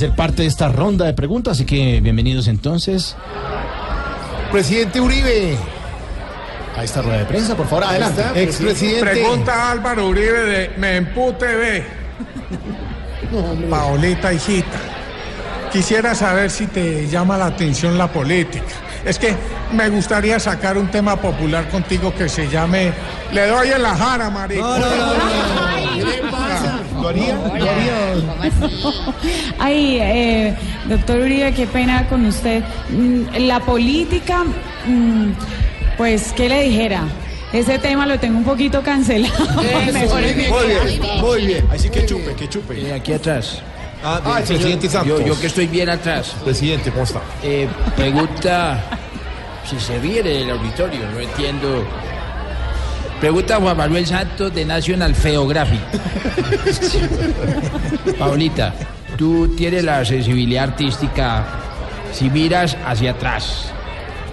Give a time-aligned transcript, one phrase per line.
[0.00, 3.14] hacer parte de esta ronda de preguntas, así que bienvenidos entonces
[4.50, 5.58] Presidente Uribe.
[6.74, 8.22] a esta rueda de prensa, por favor, adelante.
[8.34, 9.10] Expresidente.
[9.10, 11.84] Pregunta Álvaro Uribe de Mempu TV.
[13.70, 14.78] Paolita hijita.
[15.70, 18.64] Quisiera saber si te llama la atención la política.
[19.04, 19.36] Es que
[19.72, 22.94] me gustaría sacar un tema popular contigo que se llame
[23.34, 24.66] Le doy en la jara, marico.
[27.00, 27.34] ¿Lo haría?
[27.34, 28.14] ¿Lo haría?
[29.58, 30.56] Ay, eh,
[30.88, 32.62] doctor Uribe, qué pena con usted.
[32.90, 34.44] Mm, La política,
[34.86, 35.30] mm,
[35.96, 37.04] pues, ¿qué le dijera?
[37.52, 39.34] Ese tema lo tengo un poquito cancelado.
[39.54, 41.66] Muy bien, muy bien.
[41.70, 42.80] Así que chupe, que chupe.
[42.80, 43.60] Eh, aquí atrás.
[44.04, 45.20] Ah, el presidente Santos.
[45.20, 46.34] Yo, yo que estoy bien atrás.
[46.44, 47.20] Presidente, ¿cómo está?
[47.42, 48.82] Eh, pregunta
[49.68, 51.84] si se viene el auditorio, no entiendo.
[53.20, 55.80] Pregunta Juan Manuel Santos de National Geographic.
[58.18, 58.72] Paulita,
[59.18, 61.44] tú tienes la sensibilidad artística.
[62.12, 63.72] Si miras hacia atrás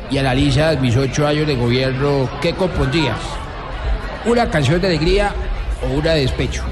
[0.10, 3.18] y analizas mis ocho años de gobierno, ¿qué compondrías?
[4.26, 5.34] ¿Una canción de alegría
[5.84, 6.64] o una de despecho?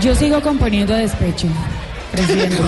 [0.00, 1.46] Yo sigo componiendo despecho,
[2.10, 2.56] presidente.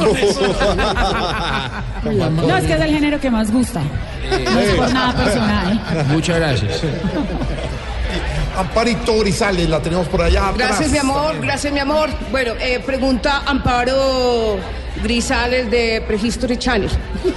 [2.05, 3.81] No, es que es el género que más gusta.
[4.31, 5.81] No es por nada personal.
[6.09, 6.83] Muchas gracias.
[8.57, 10.49] Amparito Grisales, la tenemos por allá.
[10.49, 10.69] atrás.
[10.69, 12.11] Gracias, mi amor, gracias, mi amor.
[12.31, 14.57] Bueno, eh, pregunta Amparo
[15.03, 16.91] Grisales de Prehistory Channel.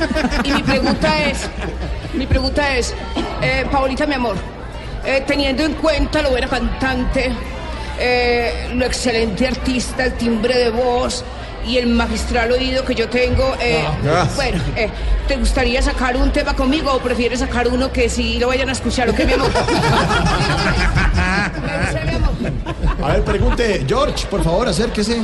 [0.43, 1.47] Y mi pregunta es,
[2.13, 2.93] mi pregunta es,
[3.41, 4.35] eh, Paulita, mi amor,
[5.05, 7.31] eh, teniendo en cuenta lo buena cantante,
[7.99, 11.23] eh, lo excelente artista, el timbre de voz
[11.67, 14.35] y el magistral oído que yo tengo, eh, gracias.
[14.37, 14.89] bueno, eh,
[15.27, 18.71] ¿te gustaría sacar un tema conmigo o prefieres sacar uno que sí lo vayan a
[18.71, 19.51] escuchar o qué, mi amor?
[21.61, 22.29] Me dice, mi amor.
[23.03, 25.21] A ver, pregunte, George, por favor, acérquese.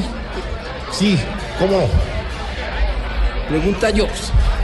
[0.91, 1.17] Sí,
[1.59, 1.89] ¿cómo?
[3.49, 4.05] Pregunta yo.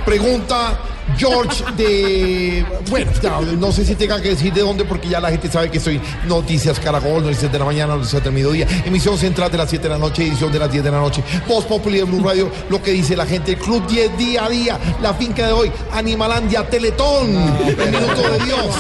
[0.06, 0.80] Pregunta
[1.18, 2.66] George de.
[2.90, 3.12] Bueno,
[3.60, 6.00] no sé si tenga que decir de dónde, porque ya la gente sabe que soy
[6.28, 9.90] Noticias Caracol, Noticias de la Mañana, Noticias del Mediodía, emisión central de las 7 de
[9.90, 12.82] la noche, edición de las 10 de la noche, Voz Populi de Blue Radio, lo
[12.82, 17.30] que dice la gente, Club 10 día a día, la finca de hoy, Animalandia, Teletón,
[17.68, 18.76] El Minuto de Dios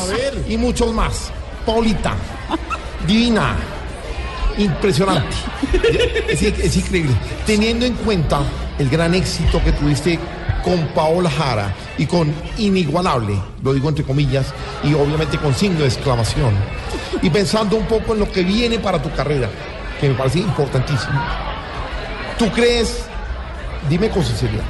[0.47, 1.31] y muchos más.
[1.65, 2.15] Paulita,
[3.05, 3.55] divina,
[4.57, 5.35] impresionante.
[6.29, 7.11] Es, es increíble.
[7.45, 8.39] Teniendo en cuenta
[8.79, 10.17] el gran éxito que tuviste
[10.63, 14.47] con Paola Jara y con Inigualable, lo digo entre comillas,
[14.83, 16.53] y obviamente con signo de exclamación.
[17.21, 19.49] Y pensando un poco en lo que viene para tu carrera,
[19.99, 21.19] que me parece importantísimo.
[22.37, 23.05] ¿Tú crees,
[23.89, 24.63] dime con sinceridad,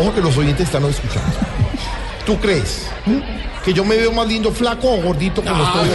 [0.00, 1.30] ojo que los oyentes están escuchando,
[2.26, 2.88] ¿tú crees
[3.64, 5.90] que yo me veo más lindo flaco o gordito como estoy?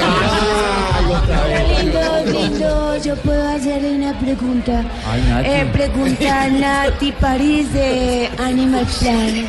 [3.08, 4.84] Yo puedo hacerle una pregunta.
[5.10, 5.50] Ay, Nati.
[5.50, 9.48] Eh, pregunta Nati París de Animal Planet.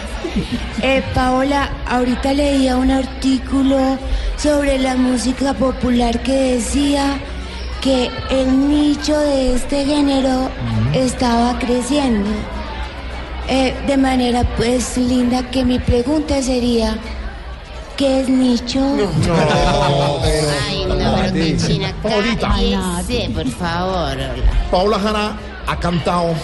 [0.80, 3.98] Eh, Paola, ahorita leía un artículo
[4.36, 7.18] sobre la música popular que decía
[7.80, 10.50] que el nicho de este género
[10.94, 12.30] estaba creciendo.
[13.48, 16.96] Eh, de manera pues linda que mi pregunta sería,
[17.98, 18.80] ¿qué es nicho?
[20.66, 22.48] Ay, no, pero qué china, Paulita.
[22.48, 24.16] cállese, por favor.
[24.70, 25.36] Paola Jara
[25.66, 26.34] ha cantado,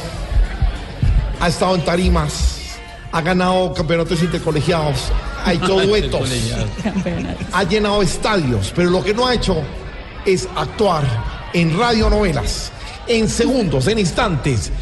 [1.41, 2.77] ha estado en tarimas,
[3.13, 5.13] ha ganado campeonatos intercolegiados,
[5.45, 6.29] ha hecho duetos,
[7.53, 9.63] ha llenado estadios, pero lo que no ha hecho
[10.27, 11.05] es actuar
[11.53, 12.73] en radionovelas,
[13.07, 14.73] en segundos, en instantes.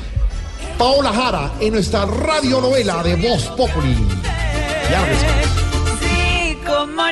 [0.78, 3.94] Paola Jara en nuestra radionovela de Voz Populi.
[4.90, 5.42] Ya regresamos.
[5.42, 5.61] Sí, cómo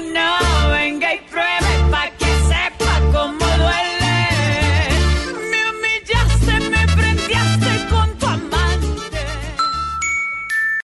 [0.00, 1.69] no, venga y prueba.